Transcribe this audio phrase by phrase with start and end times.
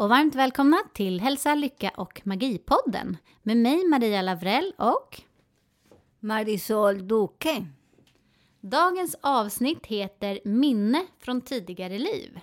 [0.00, 5.20] Och varmt välkomna till Hälsa, Lycka och Magipodden med mig Maria Lavrell och
[6.20, 7.66] Marisol Duque.
[8.60, 12.40] dagens avsnitt heter Minne från tidigare liv.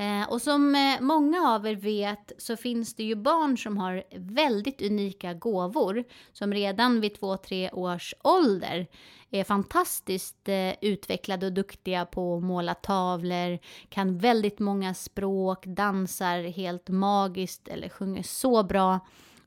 [0.00, 4.04] Eh, och som eh, många av er vet så finns det ju barn som har
[4.16, 8.86] väldigt unika gåvor som redan vid två, tre års ålder
[9.30, 16.42] är fantastiskt eh, utvecklade och duktiga på att måla tavlor, kan väldigt många språk, dansar
[16.42, 19.00] helt magiskt eller sjunger så bra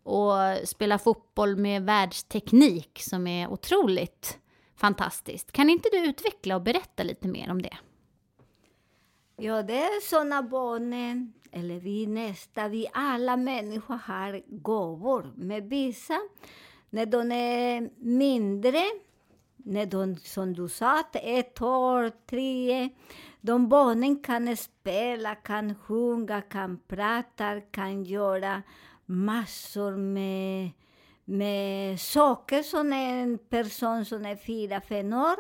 [0.03, 4.39] och spelar fotboll med världsteknik som är otroligt
[4.75, 5.52] fantastiskt.
[5.52, 7.77] Kan inte du utveckla och berätta lite mer om det?
[9.44, 15.34] Ja, det är såna barnen, eller vi nästa, vi alla människor har gåvor.
[15.36, 16.20] Med vissa,
[16.89, 18.84] när de är mindre,
[19.58, 22.89] när de, som du sa, ett år, tre,
[23.42, 28.62] de barnen kan spela, kan sjunga, kan prata, kan göra
[29.06, 30.69] massor med,
[31.25, 35.38] med saker som en person som är fyra, fem år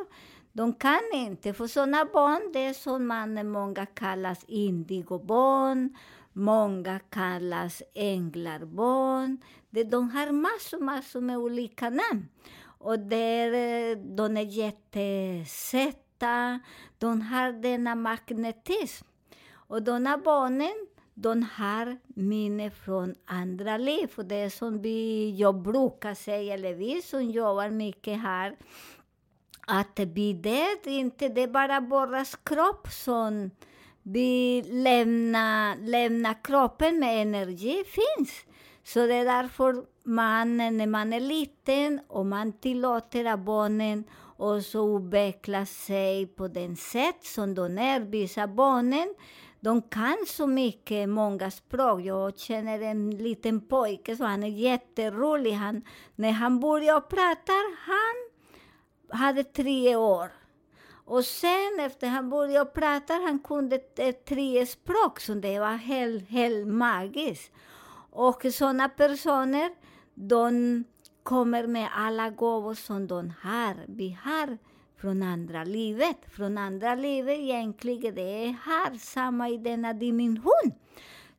[0.53, 5.95] de kan inte, för sådana barn, det är som man många kallas indigobarn,
[6.33, 9.37] många kallas änglarbarn.
[9.69, 12.27] Det, de har massor, massor med olika namn.
[12.63, 16.59] Och där, eh, de är jättesöta,
[16.97, 19.05] de har denna magnetism.
[19.53, 24.11] Och de här barnen, de har minne från andra liv.
[24.15, 28.55] Och det är som vi, jag brukar säga, eller vi som jobbar mycket här,
[29.67, 33.51] att vi död, inte det är bara våras kropp som
[34.03, 38.45] vi lämnar, lämnar kroppen med energi finns.
[38.83, 44.03] Så det är därför man, när man är liten och man tillåter att barnen
[44.37, 47.99] också utveckla sig på den sätt som de är.
[47.99, 49.15] Vissa barnen,
[49.59, 52.01] de kan så mycket, många språk.
[52.01, 55.51] Jag känner en liten pojke, så han är jätterolig.
[55.51, 55.81] Han,
[56.15, 58.30] när han börjar prata, han
[59.11, 60.31] hade tre år.
[61.05, 63.77] Och sen efter han började prata, han kunde
[64.27, 67.51] tre språk, så det var helt, helt magiskt.
[68.11, 69.71] Och sådana personer,
[70.13, 70.83] de
[71.23, 73.75] kommer med alla gåvor som de har.
[73.87, 74.57] Vi har
[75.01, 76.17] från andra livet.
[76.31, 80.71] Från andra livet egentligen, det är här, samma i denna dimension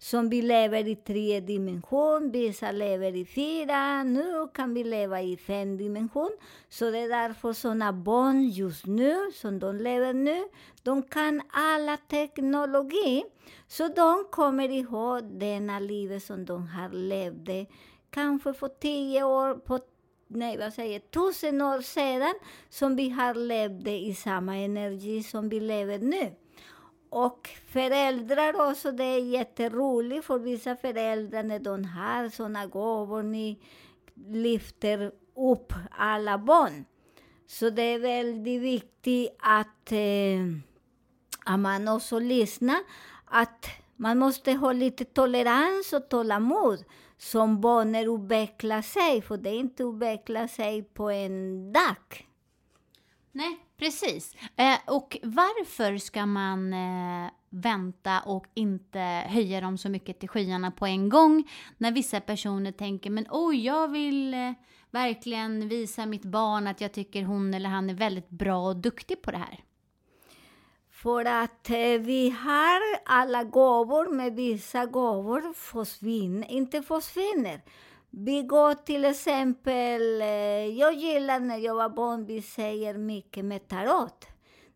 [0.03, 5.37] som vi lever i tre dimension, vissa lever i fyra, nu kan vi leva i
[5.37, 6.31] fem dimension.
[6.69, 10.45] Så det är därför sådana barn just nu, som de lever nu,
[10.83, 13.25] de kan alla teknologi.
[13.69, 17.69] Så de kommer ihåg denna livet som de har levt,
[18.11, 19.79] kanske för tio år, på
[20.29, 22.35] nej, vad säger tusen år sedan,
[22.69, 26.42] som vi har levt i samma energi som vi lever nu.
[27.15, 33.59] Och föräldrar också, det är jätteroligt för vissa föräldrar när de har såna gåvor, ni
[34.15, 36.85] lyfter upp alla barn.
[37.47, 40.41] Så det är väldigt viktigt att, eh,
[41.45, 42.81] att man också lyssnar,
[43.25, 46.85] att man måste ha lite tolerans och tålamod
[47.19, 52.29] som barnen utvecklar sig, för det är inte utveckla sig på en dag.
[53.33, 54.35] Nej, precis.
[54.57, 60.71] Eh, och varför ska man eh, vänta och inte höja dem så mycket till skyarna
[60.71, 61.51] på en gång?
[61.79, 64.53] När vissa personer tänker, men oj, jag vill eh,
[64.91, 69.23] verkligen visa mitt barn att jag tycker hon eller han är väldigt bra och duktig
[69.23, 69.65] på det här.
[70.91, 77.61] För att eh, vi har alla gåvor, men vissa gåvor försvinner, inte försvinner.
[78.15, 83.69] Vi går till exempel, eh, jag gillar när jag var barn, vi säger mycket med
[83.69, 84.27] tarot.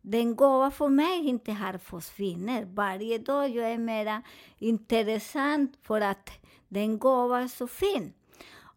[0.03, 2.65] Den gåva för mig inte har försvinner.
[2.65, 4.23] Varje dag jag är mera
[4.59, 6.31] intressant för att
[6.69, 8.13] den gåva är så fin.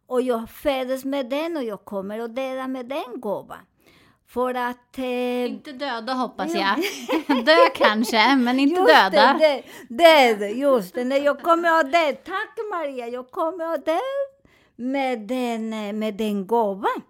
[0.06, 3.66] Och jag föddes med den och jag kommer att dela med den gåvan.
[4.28, 4.98] För att...
[4.98, 6.76] Eh, Inte döda hoppas jag.
[7.44, 9.36] Dö kanske, men inte just döda.
[9.38, 11.04] Det, det, det, just det.
[11.04, 12.12] Nej, Jag kommer att dö.
[12.12, 13.08] Tack Maria.
[13.08, 13.98] Jag kommer att dö
[14.80, 17.02] med den, eh, med den gåvan.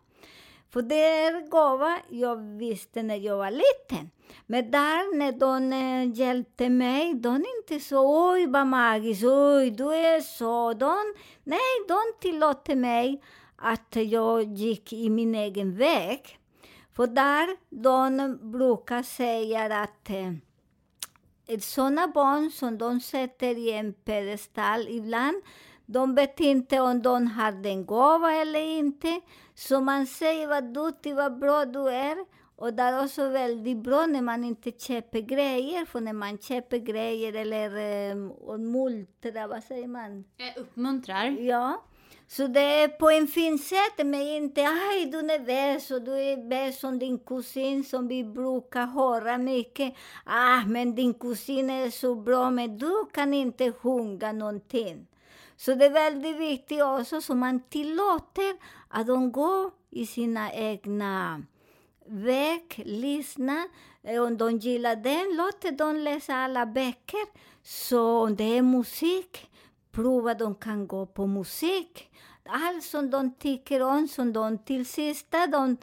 [0.71, 4.11] För det är gåva jag visste när jag var liten.
[4.47, 9.95] Men där när de eh, hjälpte mig, de inte så oj vad magiskt, oj du
[9.95, 10.73] är så.
[10.73, 10.97] De,
[11.45, 13.23] nej, de tillåter mig
[13.57, 16.39] att jag gick i min egen väg.
[16.93, 24.89] För där de brukar säga att eh, sådana barn som de sätter i en pedestal
[24.89, 25.43] ibland,
[25.93, 29.21] de vet inte om de har den gåva eller inte.
[29.55, 32.17] Så man säger vad duktig, vad bra du är.
[32.57, 36.79] Och det är också väldigt bra när man inte köper grejer, för när man köper
[36.79, 40.25] grejer eller eh, och multrar, vad säger man?
[40.37, 41.25] Jag uppmuntrar.
[41.27, 41.83] Ja.
[42.27, 46.13] Så det är på en fin sätt, men inte aj du är nervös och du
[46.13, 49.95] är bäst som din kusin som vi brukar höra mycket.
[50.25, 55.07] Ah, men din kusin är så bra, men du kan inte sjunga någonting.
[55.61, 58.57] Så det är väldigt viktigt också, så man tillåter
[58.89, 61.43] att de går i sina egna
[62.07, 63.69] väg, lyssna.
[64.03, 67.27] Eh, om de gillar den, låt dem läsa alla böcker.
[67.62, 69.51] Så om det är musik,
[69.93, 72.11] prova de kan gå på musik.
[72.45, 75.77] Allt som de tycker om, som de till sista de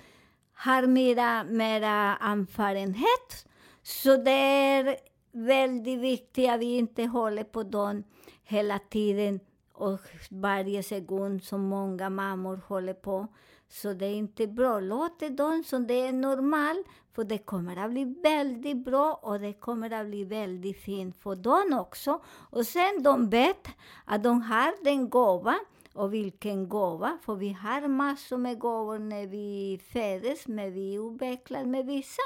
[0.53, 3.47] har mera, mera erfarenhet.
[3.83, 4.97] Så det är
[5.31, 8.03] väldigt viktigt att vi inte håller på dem
[8.43, 9.39] hela tiden
[9.77, 13.27] och varje sekund som många mammor håller på.
[13.69, 14.79] Så det är inte bra.
[14.79, 19.39] Låt det dem som det är normalt, för det kommer att bli väldigt bra och
[19.39, 22.21] det kommer att bli väldigt fint för dem också.
[22.27, 23.67] Och sen de vet
[24.05, 25.55] att de har den gåva
[25.93, 31.65] och vilken gåva, för vi har massor med gåvor när vi föds, men vi utvecklar
[31.65, 32.21] med vissa.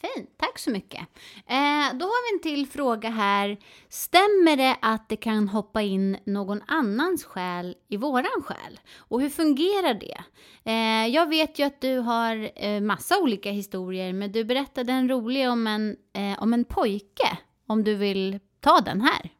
[0.00, 1.00] Fint, tack så mycket.
[1.46, 3.56] Eh, då har vi en till fråga här.
[3.88, 8.80] Stämmer det att det kan hoppa in någon annans själ i våran själ?
[8.98, 10.18] Och hur fungerar det?
[10.64, 15.08] Eh, jag vet ju att du har eh, massa olika historier, men du berättade en
[15.08, 17.38] rolig om en, eh, om en pojke.
[17.66, 19.30] Om du vill ta den här.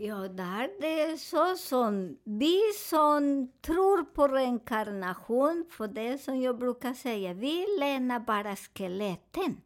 [0.00, 6.58] Ja, där det är så som vi som tror på reinkarnation, för det som jag
[6.58, 9.60] brukar säga, vi lämnar bara skeletten.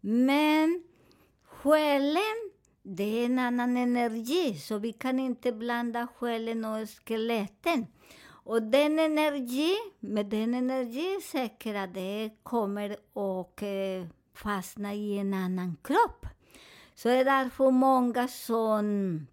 [0.00, 0.82] Men
[1.44, 2.50] själen,
[2.82, 7.86] det är en annan energi, så vi kan inte blanda själen och skeletten.
[8.22, 15.18] Och den energi, med den energi är säker att det kommer och eh, fastna i
[15.18, 16.26] en annan kropp.
[16.94, 19.26] Så det är därför många som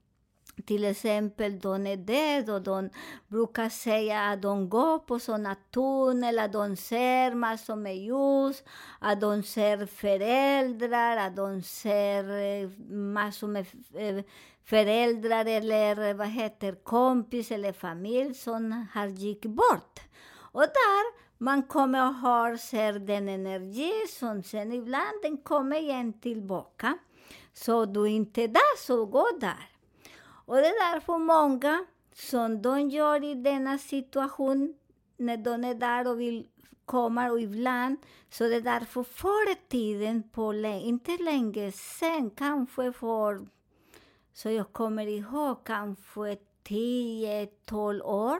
[0.65, 2.89] till exempel de är där och de
[3.27, 8.63] brukar säga att de går på sådana tunnlar, att de ser massor med ljus,
[8.99, 14.23] att de ser föräldrar, att de ser eh, massor med eh,
[14.63, 19.99] föräldrar eller eh, vad heter kompis eller familj som har gick bort.
[20.51, 26.19] Och där man kommer och har, ser den energi som sen ibland den kommer igen
[26.19, 26.97] tillbaka.
[27.53, 29.76] Så du inte där, så gå där.
[30.47, 34.73] Och det är därför många som de gör i denna situation,
[35.17, 36.47] när de är där och vill
[36.85, 37.97] komma och ibland,
[38.29, 43.47] så det är därför förr i tiden, på inte länge sen, kanske för,
[44.33, 48.39] så jag kommer ihåg, kanske 10-12 år,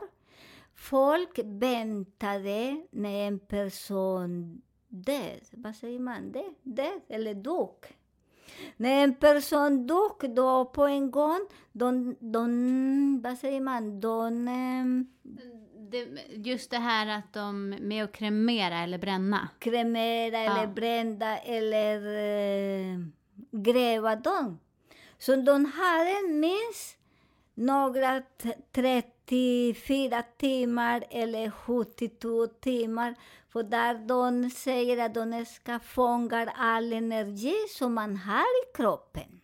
[0.74, 6.32] folk väntade när en person död, vad säger man.
[6.62, 7.97] Död eller dog.
[8.76, 11.40] När en person dog då på en gång,
[11.72, 14.00] de, vad säger man,
[14.48, 15.06] ehm,
[15.90, 16.06] de...
[16.30, 19.48] Just det här att de med att kremera eller bränna?
[19.58, 20.58] Kremera ja.
[20.58, 22.98] eller brända eller eh,
[23.50, 24.58] gräva dem.
[25.18, 26.98] Så de hade minst
[27.54, 28.22] några
[28.72, 33.14] 30 84 timmar eller 72 timmar.
[33.52, 39.40] För där de säger att de ska fånga all energi som man har i kroppen.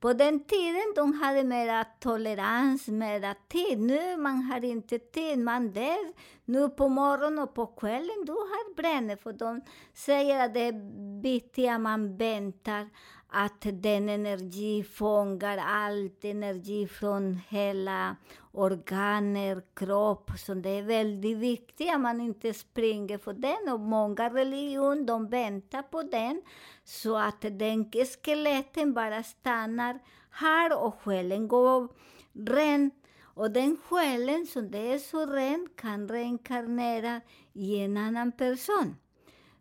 [0.00, 3.80] På den tiden de hade mera tolerans, mera tid.
[3.80, 5.38] Nu man har inte tid.
[5.38, 6.12] Man dör
[6.44, 8.24] nu på morgonen och på kvällen.
[8.26, 9.16] Du har bränner.
[9.16, 9.60] För de
[9.94, 12.88] säger att det är viktiga man väntar
[13.36, 18.16] att den energi fångar allt energi från hela
[18.52, 20.30] organer, kropp.
[20.38, 23.72] Så det är väldigt viktigt att man inte springer för den.
[23.72, 26.42] Och många religioner, de väntar på den.
[26.84, 27.90] Så att den
[28.24, 29.98] skeletten bara stannar
[30.30, 31.88] här och själen går
[32.32, 32.90] ren.
[33.22, 37.20] Och den själen som det är så ren kan reinkarnera
[37.52, 38.96] i en annan person.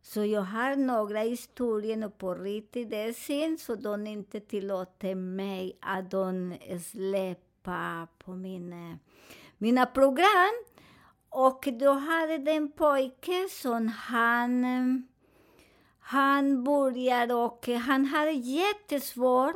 [0.05, 5.15] Så jag har några historier och på riktigt det är synd så de inte tillåter
[5.15, 6.57] mig att de
[6.91, 8.97] släppa på mina, eh,
[9.57, 10.63] mina program.
[11.29, 14.63] Och då hade den pojke som han,
[15.99, 19.55] han började och han hade jättesvårt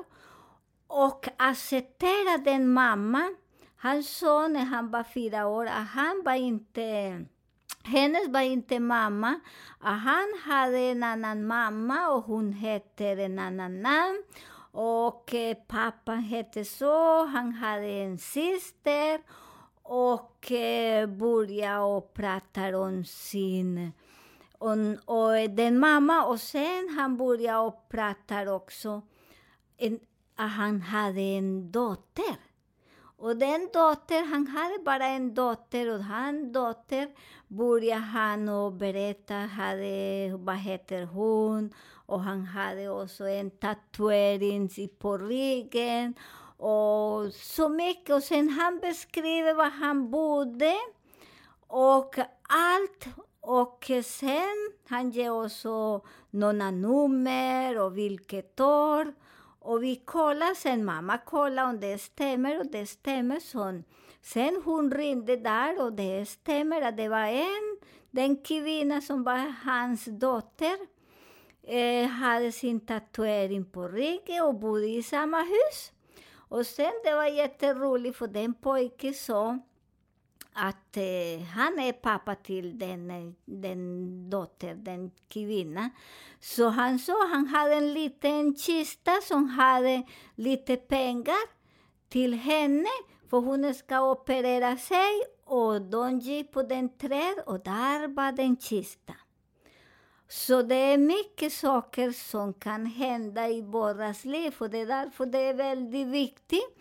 [0.87, 3.35] att acceptera den mamma.
[3.75, 7.25] Han sa när han var fyra år att han var inte
[7.88, 9.39] hennes var inte mamma.
[9.79, 14.24] Ah, han hade en annan mamma och hon hette en annan namn.
[14.72, 19.22] Och eh, pappan hette så, han hade en syster
[19.84, 23.91] och eh, började och prata om sin...
[24.58, 29.01] om- och eh, den mamma, och sen han började och prata också
[29.77, 30.00] en,
[30.36, 32.36] att han hade en dotter.
[33.19, 37.07] Och den dotter, han hade bara en dotter och han dotter
[37.47, 41.74] började han och berätta, hade, vad heter hon?
[42.05, 44.69] Och han hade också en tatuering
[45.00, 46.13] på ryggen
[46.57, 48.15] och så mycket.
[48.15, 50.75] Och sen han beskriver var han bodde
[51.67, 52.15] och
[52.50, 53.07] allt.
[53.41, 59.13] Och sen han ger också några nummer och vilket år.
[59.67, 63.39] Och vi kollar sen, mamma kollade om det stämmer och det stämmer.
[63.39, 63.83] Så.
[64.21, 67.77] Sen hon ringde där och det stämmer att det var en,
[68.12, 70.77] den kvinna som var hans dotter,
[71.63, 75.91] eh, hade sin tatuering på ryggen och bodde i samma hus.
[76.33, 79.59] Och sen det var jätteroligt för den pojken sa
[80.57, 85.89] att eh, han är pappa till den, eh, den dotter, den kvinna.
[86.39, 90.03] Så han sa han hade en liten kista som hade
[90.35, 91.57] lite pengar
[92.09, 92.89] till henne
[93.29, 98.57] för hon ska operera sig och de gick på den träd och där var den
[98.57, 99.13] kista.
[100.27, 105.25] Så det är mycket saker som kan hända i våras liv och det är därför
[105.25, 106.77] det är väldigt viktigt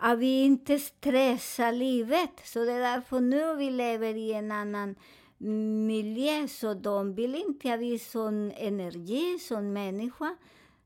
[0.00, 2.30] att vi inte stressar livet.
[2.44, 4.94] Så det är därför nu vi lever i en annan
[5.86, 10.36] miljö, så de vill inte att vi som energi, som människa,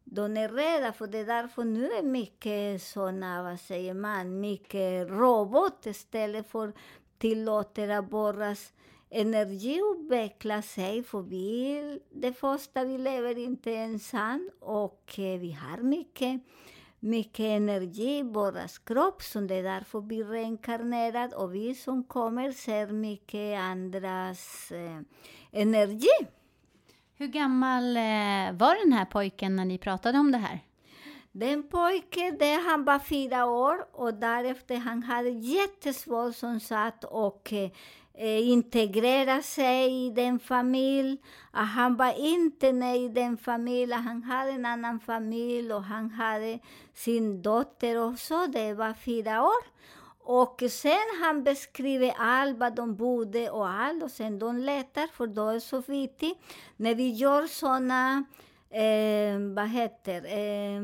[0.04, 5.08] de är rädda, för det är därför nu är mycket såna, vad säger man, mycket
[5.08, 6.72] robot istället för
[7.18, 8.72] tillåter att borras
[9.10, 15.82] energi utveckla sig, för vi, det första, vi lever inte ensam och eh, vi har
[15.82, 16.40] mycket
[17.02, 22.52] mycket energi i våras kropp, så det är därför vi reinkarnerar och vi som kommer
[22.52, 25.00] ser mycket andras eh,
[25.52, 26.26] energi.
[27.14, 30.60] Hur gammal eh, var den här pojken när ni pratade om det här?
[31.32, 37.52] Den pojken, det, han var fyra år och därefter han hade jättesvårt som sagt och
[37.52, 37.70] eh,
[38.14, 41.18] Eh, integrera sig i den familj.
[41.50, 44.02] Att han var inte med i den familjen.
[44.02, 46.58] Han hade en annan familj och han hade
[46.94, 48.46] sin dotter också.
[48.46, 49.72] Det var fyra år.
[50.24, 55.26] Och sen han beskriver allt vad de bodde och allt och sen de letar för
[55.26, 56.38] då är det så viktigt.
[56.76, 58.24] När vi gör såna,
[58.70, 60.82] eh, vad heter eh,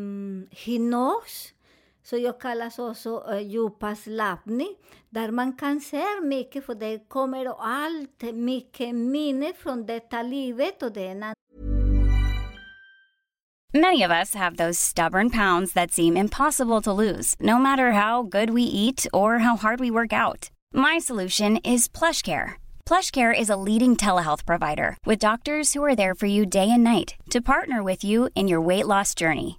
[0.51, 1.53] hypnos,
[2.11, 4.75] så jag kallas också eh, djupas lappning,
[5.11, 10.97] där man kan se mycket, för det kommer allt mycket minne från detta livet och
[10.97, 11.35] är
[13.75, 18.23] Many of us have those stubborn pounds that seem impossible to lose, no matter how
[18.23, 20.51] good we eat or how hard we work out.
[20.75, 22.53] My solution is PlushCare.
[22.87, 26.85] PlushCare is a leading telehealth provider with doctors who are there for you day and
[26.85, 29.59] night to partner with you in your weight loss journey.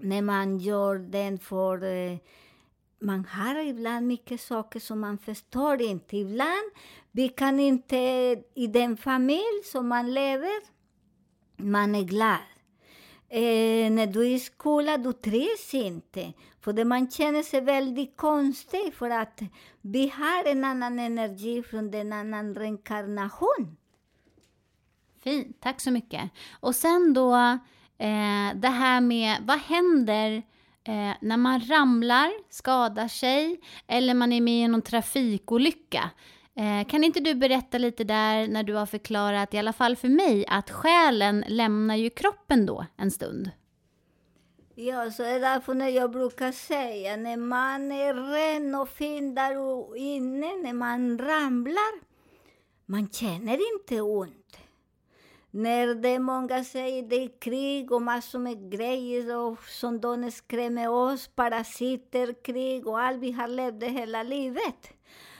[0.00, 2.18] när man gör den för eh,
[3.00, 6.16] man har ibland mycket saker som man förstår inte.
[6.16, 6.70] Ibland
[7.12, 7.96] vi kan inte,
[8.54, 10.60] i den familj som man lever,
[11.56, 12.38] man är glad.
[13.28, 16.32] Eh, när du är i skolan, du trivs inte.
[16.60, 19.40] För det man känner sig väldigt konstig, för att
[19.80, 23.76] vi har en annan energi från en annan reinkarnation.
[25.20, 26.30] Fint, tack så mycket.
[26.60, 27.58] Och sen då
[28.00, 30.42] eh, det här med vad händer
[30.84, 36.10] eh, när man ramlar, skadar sig eller man är med i någon trafikolycka.
[36.56, 40.08] Eh, kan inte du berätta lite där när du har förklarat, i alla fall för
[40.08, 43.50] mig, att själen lämnar ju kroppen då en stund?
[44.74, 49.34] Ja, så är det därför när jag brukar säga, när man är ren och fin
[49.34, 52.00] där inne, när man ramlar,
[52.86, 54.39] man känner inte ont.
[55.50, 60.30] När det är många säger det är krig och massor med grejer och som de
[60.30, 64.90] skrämmer oss, parasiter, krig och allt vi har levt hela livet.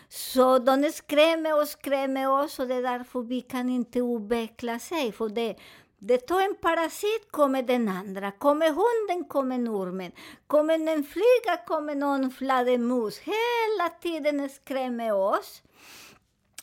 [0.08, 5.06] Så de skrämmer och skrämmer oss och det är därför vi kan inte utveckla sig.
[5.06, 5.56] Eh, För det,
[5.98, 10.12] det tar en parasit kommer den andra, kommer hunden kommer ormen,
[10.46, 13.18] kommer en flyga kommer någon fladdermus.
[13.18, 15.62] Hela tiden skrämmer oss.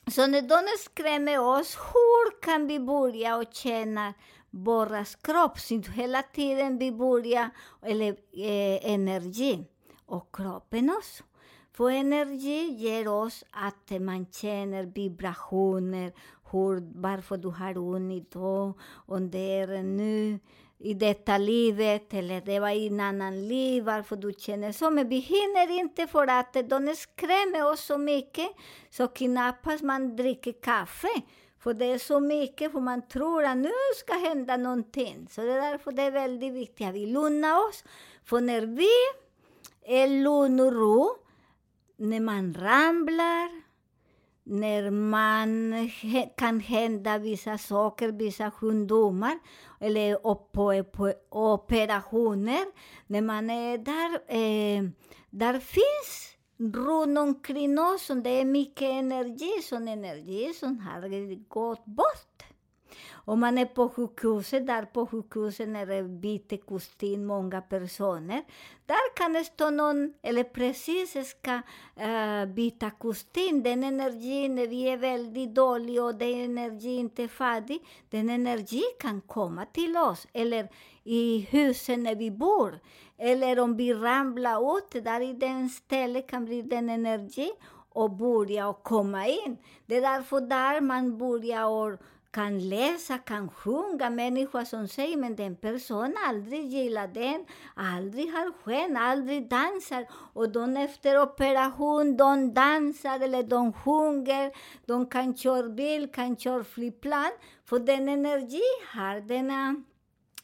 [0.09, 4.13] Så när de skrämmer oss, hur kan vi börja och känna
[4.49, 5.59] våras kropp?
[5.59, 7.49] Så hela tiden vi börjar,
[7.81, 9.65] eller eh, energi,
[10.05, 11.23] och kroppen också.
[11.73, 16.13] För energi ger oss att man känner vibrationer,
[16.51, 18.73] hur, varför du har ont idag,
[19.07, 20.39] om det är nu
[20.79, 24.89] i detta livet, eller det var i en annan liv, varför du känner så.
[24.89, 28.47] Men vi hinner inte för att de skrämmer oss så mycket,
[28.89, 31.21] så knappast man dricker kaffe.
[31.59, 35.27] För det är så mycket, för man tror att nu ska hända någonting.
[35.29, 37.83] Så det är därför det är väldigt viktigt att vi lugnar oss.
[38.25, 38.89] För när vi
[39.85, 41.15] är lugn och ro,
[41.97, 43.66] när man ramlar,
[44.49, 45.73] när man
[46.37, 49.39] kan hända vissa saker, vissa sjukdomar
[49.79, 50.17] eller
[50.83, 52.65] på operationer.
[53.07, 54.83] När man är där, eh,
[55.29, 62.26] där finns runt omkring oss, det är mycket energi, sån energi som har gått bort.
[63.13, 68.43] Om man är på sjukhuset, där på sjukhuset när det byter kostym många personer,
[68.85, 73.63] där kan det stå någon, eller precis ska uh, byta kostym.
[73.63, 78.91] Den energin, när vi är väldigt dåliga och den energin inte är färdig, den energin
[78.99, 80.27] kan komma till oss.
[80.33, 80.69] Eller
[81.03, 82.79] i huset när vi bor.
[83.17, 87.51] Eller om vi ramlar ut, där i den stället kan bli den energi
[87.89, 89.57] och börja och komma in.
[89.85, 91.99] Det är därför där man börjar och
[92.37, 97.45] kan läsa, kan sjunga, människor som säger men den personen aldrig gillar den,
[97.75, 100.05] aldrig har sken, aldrig dansar.
[100.33, 104.51] Och de efter operation, de dansar eller de sjunger,
[104.85, 107.31] de kan köra bil, kan köra flygplan.
[107.65, 109.75] För den energi har denna,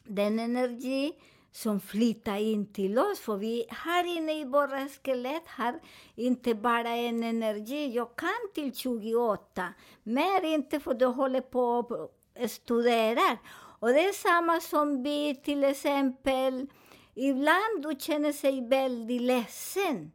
[0.03, 1.13] den energi
[1.53, 3.19] som flyttar in till oss.
[3.19, 5.79] För vi här inne i våra skelett har
[6.15, 7.95] inte bara en energi.
[7.95, 13.37] Jag kan till 28, mer inte för du håller på och studerar.
[13.79, 16.67] Och det är samma som vi till exempel,
[17.15, 20.11] ibland du känner sig väldigt ledsen.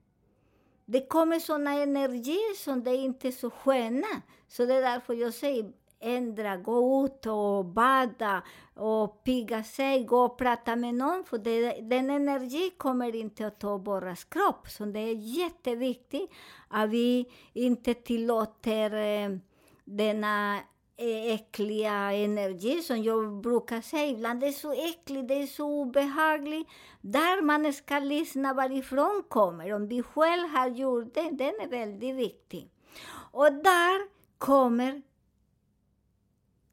[0.84, 4.22] Det kommer såna energier som det inte är så sköna.
[4.48, 8.42] Så det är därför jag säger, ändra, gå ut och bada
[8.74, 13.60] och pigga sig, gå och prata med någon, för det, den energi kommer inte att
[13.60, 14.68] ta vår kropp.
[14.68, 16.30] Så det är jätteviktigt
[16.68, 19.38] att vi inte tillåter eh,
[19.84, 20.60] denna
[20.98, 24.40] äckliga e, energi som jag brukar säga ibland.
[24.40, 26.68] Det är så äckligt, det är så obehagligt.
[27.00, 29.72] Där man ska lyssna varifrån kommer.
[29.72, 32.70] Om vi själv har gjort det, den är väldigt viktig.
[33.32, 34.08] Och där
[34.38, 35.02] kommer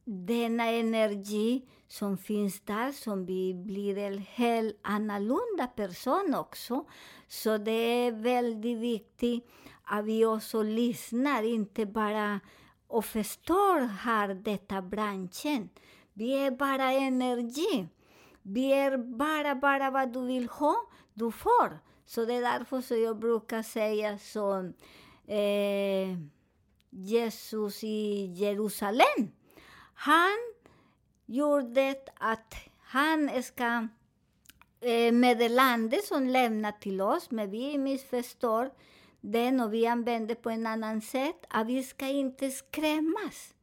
[0.06, 6.86] denna energi som finns där, som vi blir en helt annorlunda person också.
[7.28, 9.48] Så det är väldigt viktigt
[9.84, 12.40] att vi också lyssnar, inte bara
[12.88, 15.70] och förstår här detta branschen.
[16.14, 17.88] Vi är bara energi.
[18.42, 20.76] Vi är bara, bara vad du vill ha,
[21.14, 21.80] du får.
[22.06, 24.74] Så det är därför som jag brukar säga som
[25.28, 26.18] eh,
[26.90, 29.32] Jesus i Jerusalem.
[29.96, 30.38] Han
[31.26, 38.72] gjorde att han ska eh, meddelandet meddelande som lämnat till oss, men vi missförstår
[39.22, 43.54] den och vi använder på en annan sätt, att vi ska inte skrämmas.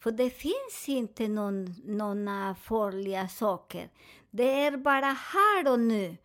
[0.00, 3.90] För det finns inte någon, några farliga saker.
[4.30, 6.16] Det är bara här och nu.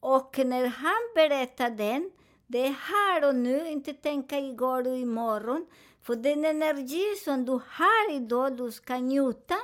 [0.00, 2.10] Och när han berättar den,
[2.46, 5.66] Det är här och nu, inte tänka igår och imorgon.
[6.08, 9.54] För den energi som du har idag, du ska njuta.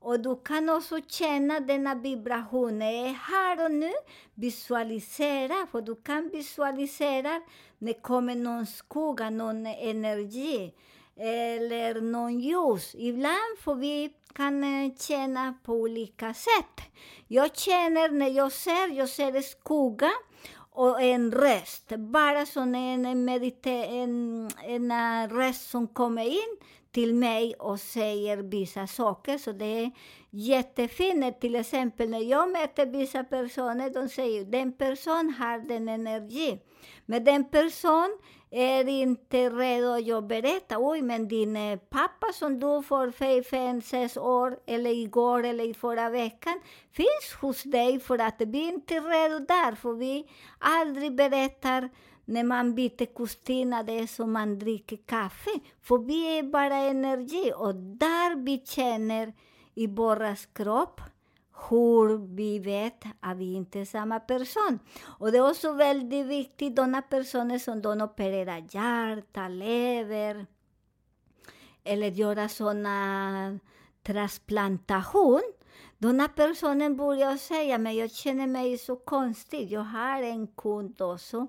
[0.00, 2.78] Och du kan också känna denna vibration.
[2.78, 3.92] Det är här och nu.
[4.34, 7.40] Visualisera, för du kan visualisera
[7.78, 10.74] när det kommer någon skugga, någon energi
[11.16, 12.94] eller någon ljus.
[12.94, 16.80] Ibland får vi kan eh, känna på olika sätt.
[17.28, 20.10] Jag känner när jag ser, jag ser skugga
[20.76, 21.92] och en röst.
[21.96, 26.56] Bara som en, medite en, en röst som kommer in
[26.96, 29.38] till mig och säger vissa saker.
[29.38, 29.90] Så det är
[30.30, 31.40] jättefint.
[31.40, 36.58] Till exempel när jag möter vissa personer, de säger den person har den energi.
[37.06, 38.18] Men den person
[38.50, 40.76] är inte redo att jag berättar.
[40.78, 43.10] Oj, men din eh, pappa som dog för
[43.42, 46.60] fem, sex år, eller igår eller i förra veckan,
[46.92, 50.26] finns hos dig för att vi inte är redo där, för vi
[50.58, 51.90] aldrig berättar
[52.28, 55.50] när man byter kostym, det är som man dricker kaffe.
[55.82, 59.32] För vi är e bara energi och där vi känner
[59.74, 61.00] i vår kropp
[61.70, 64.78] hur vi vet att vi inte är samma person.
[65.02, 70.46] Och det är också väldigt viktigt, de personer som de opererar hjärta, lever,
[71.84, 73.58] eller göra sådana
[74.02, 75.42] transplantation.
[75.98, 79.72] Den personen börjar säga, men jag känner mig så konstig.
[79.72, 81.46] Jag har en kund också.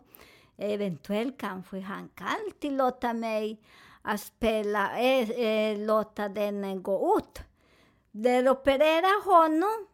[0.57, 3.61] Eventuellt kanske han kan tillåta mig
[4.01, 7.39] att spela, äh, äh, låta den eh, gå ut.
[8.11, 9.87] De opererade honom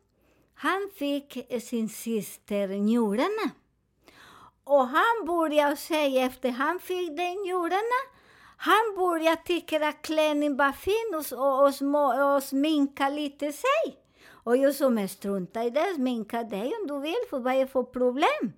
[0.53, 3.51] han fick sin syster njurarna.
[4.63, 7.99] Och han började säga efter han fick den njurarna,
[8.57, 13.97] han började tycka att klänningen var fin och, och, och, små, och sminka lite sig.
[14.29, 17.67] Och jag som struntar i det, sminka dig om du vill, för vad är det
[17.67, 18.53] för problem?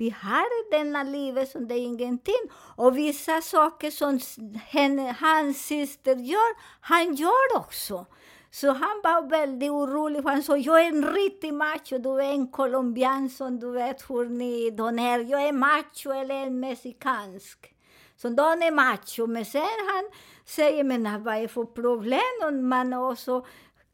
[0.00, 2.42] Vi har denna livet som det är ingenting.
[2.76, 4.20] Och vissa saker som
[4.64, 8.06] henne, hans syster gör, han gör också.
[8.50, 12.48] Så han var väldigt orolig, han sa jag är en riktig macho, du är en
[12.48, 15.20] colombian som du vet hur ni donerar.
[15.20, 15.24] är.
[15.24, 17.74] Jag är macho eller en mexikansk.
[18.16, 20.04] Så de är macho, men sen han
[20.44, 22.34] säger, men vad är det för problem?
[22.44, 23.46] Och man också,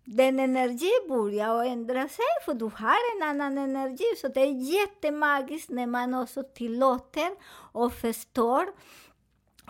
[0.07, 4.05] den energi börjar ändra sig, för du har en annan energi.
[4.21, 7.31] Så det är jättemagiskt när man också tillåter
[7.73, 8.67] och förstår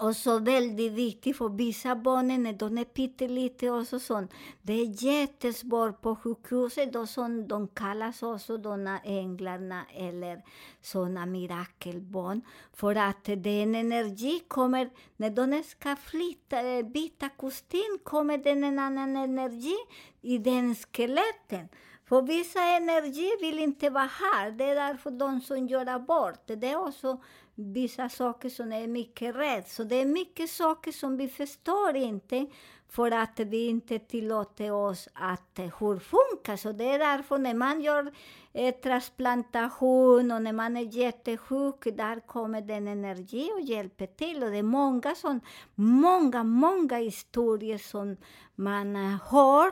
[0.01, 4.31] och så väldigt viktigt för vissa barn när de är pyttelite och så sånt.
[4.63, 10.43] Det är jättesvårt på sjukhuset, då som de kallas eh, också de änglarna eller
[10.83, 12.41] såna mirakelbarn.
[12.73, 19.17] För att den energi kommer, när de ska flytta, byta kostym, kommer den en annan
[19.17, 19.77] energi
[20.23, 21.69] i den skeletten.
[22.09, 24.51] För vissa energi vill inte vara här.
[24.51, 26.41] Det är därför de som gör abort.
[26.47, 27.21] Det är också
[27.57, 32.47] vissa saker som är mycket rädda, Så det är mycket saker som vi förstår inte
[32.88, 36.57] för att vi inte tillåter oss att eh, hur funkar.
[36.57, 38.12] Så det är därför när man gör
[38.53, 44.42] eh, transplantation och när man är jättesjuk, där kommer den energi och hjälper till.
[44.42, 45.40] Och det är många, sån,
[45.75, 48.16] många, många historier som
[48.55, 49.71] man eh, hör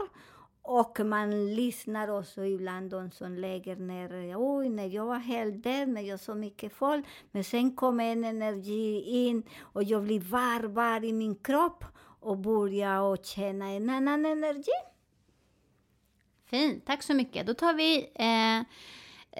[0.66, 5.88] och man lyssnar också ibland de som lägger ner, oj, när jag var helt död,
[5.88, 7.06] men jag så mycket folk.
[7.30, 11.84] Men sen kom en energi in och jag blir varm, varm i min kropp
[12.20, 14.70] och börjar och känna en annan energi.
[16.44, 17.46] Fint, tack så mycket.
[17.46, 18.66] Då tar vi eh,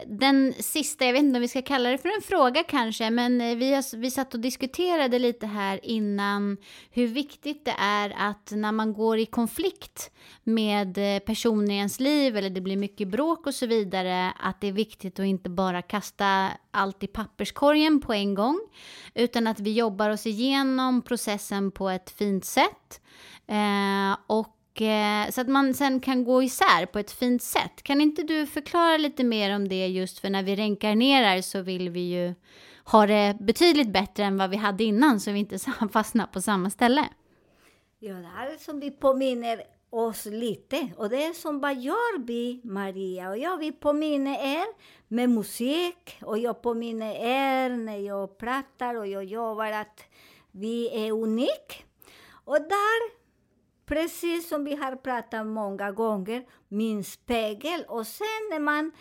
[0.06, 3.40] den sista, jag vet inte om vi ska kalla det för en fråga kanske, men
[3.40, 6.56] eh, vi, har, vi satt och diskuterade lite här innan
[6.90, 10.10] hur viktigt det är att när man går i konflikt
[10.44, 14.60] med eh, personer i ens liv eller det blir mycket bråk och så vidare, att
[14.60, 18.60] det är viktigt att inte bara kasta allt i papperskorgen på en gång,
[19.14, 23.00] utan att vi jobbar oss igenom processen på ett fint sätt.
[23.46, 27.82] Eh, och Eh, så att man sen kan gå isär på ett fint sätt.
[27.82, 31.90] Kan inte du förklara lite mer om det just för när vi reinkarnerar så vill
[31.90, 32.34] vi ju
[32.84, 35.58] ha det betydligt bättre än vad vi hade innan så vi inte
[35.92, 37.08] fastnar på samma ställe.
[37.98, 40.88] Ja, det här är som vi påminner oss lite.
[40.96, 43.58] Och det är som vad gör vi, Maria och jag?
[43.58, 44.66] Vi påminner er
[45.08, 50.00] med musik och jag påminner er när jag pratar och jag jobbar att
[50.50, 51.74] vi är unika.
[52.44, 53.23] Och där
[53.86, 57.84] Precis som vi har pratat många gånger, min spegel.
[57.88, 58.92] Och sen när man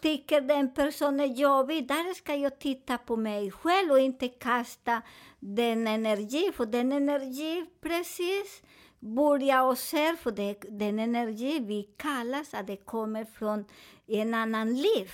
[0.00, 5.02] tycker den personen är jobbig, där ska jag titta på mig själv och inte kasta
[5.40, 8.62] den energi, för den energi precis
[8.98, 13.64] börja och ser, för det, den energi vi kallas att det kommer från
[14.06, 15.10] en annan liv.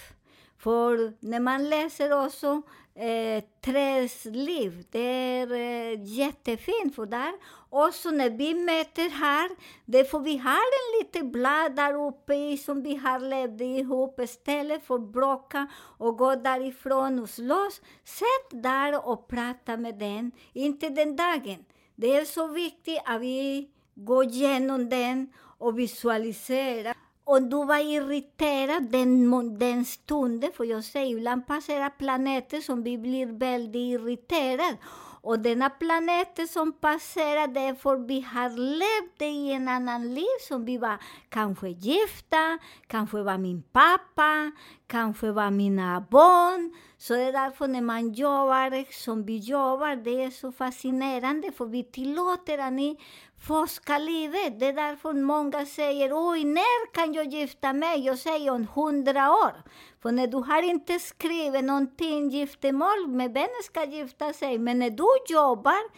[0.59, 2.63] För när man läser också
[2.95, 6.95] eh, Träds liv, det är eh, jättefint.
[6.95, 7.33] För där,
[7.71, 9.51] också när vi möter här,
[9.85, 14.21] det får vi har en liten blad där uppe i som vi har levt ihop
[14.21, 15.67] istället för att bråka
[15.99, 17.81] och gå därifrån och slåss.
[18.05, 21.65] Sätt där och prata med den, inte den dagen.
[21.95, 26.96] Det är så viktigt att vi går igenom den och visualiserar.
[27.29, 32.99] Om du var irriterad den, den stunden, för jag säger ibland passerar planeter som vi
[32.99, 34.77] blir väldigt irriterade.
[35.21, 40.37] Och denna planet som passerar, det är för vi har levt i en annan liv
[40.49, 44.53] som vi var kanske gifta, kanske var min pappa,
[44.87, 46.75] kanske var mina barn.
[46.99, 51.67] Så det är därför när man jobbar som vi jobbar, det är så fascinerande för
[51.67, 52.99] vi tillåter att ni
[53.41, 54.61] Forskarlivet.
[54.61, 58.01] Det är därför många säger oj, när kan jag gifta mig?
[58.01, 59.63] Jag säger om hundra år.
[60.03, 64.91] För när du har inte skrivit någonting giftermål med vem ska gifta sig, men när
[64.91, 65.91] du jobbar,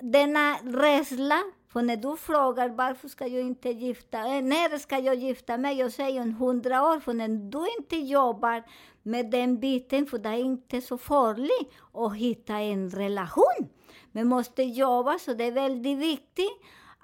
[0.00, 5.14] denna rädsla, för när du frågar varför ska jag inte gifta mig, när ska jag
[5.14, 5.78] gifta mig?
[5.78, 8.62] Jag säger om hundra år, för när du inte jobbar
[9.02, 13.68] med den biten, för det är inte så farligt att hitta en relation.
[14.12, 16.60] Men måste jobba, så det är väldigt viktigt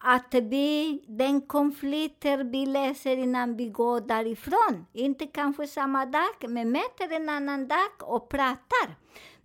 [0.06, 6.70] att vi, den konflikter vi läser innan vi går därifrån, inte kanske samma dag, men
[6.70, 8.96] möter en annan dag och pratar.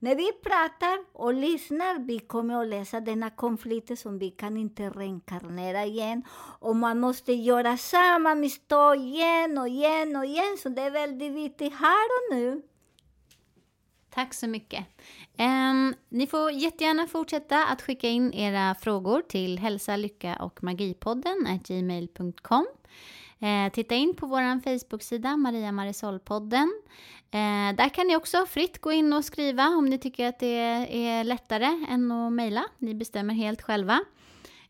[0.02, 4.90] När vi pratar och lyssnar, vi kommer att läsa denna konflikt som vi kan inte
[4.90, 6.24] reinkarnera igen.
[6.60, 11.34] Och man måste göra samma misstag igen och igen och igen, så det är väldigt
[11.34, 12.62] viktigt här och nu.
[14.10, 14.86] Tack så mycket.
[15.38, 21.60] Um, ni får jättegärna fortsätta att skicka in era frågor till hälsa, lycka och magipodden
[21.68, 22.68] gmail.com.
[23.40, 26.72] Eh, titta in på vår Facebook-sida Maria Marisol-podden.
[27.32, 30.58] Eh, där kan ni också fritt gå in och skriva om ni tycker att det
[31.08, 32.66] är lättare än att mejla.
[32.78, 34.00] Ni bestämmer helt själva.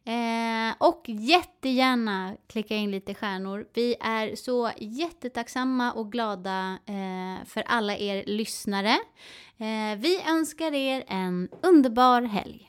[0.06, 3.68] Eh, och jättegärna klicka in lite stjärnor.
[3.74, 9.00] Vi är så jättetacksamma och glada eh, för alla er lyssnare.
[9.58, 12.69] Eh, vi önskar er en underbar helg.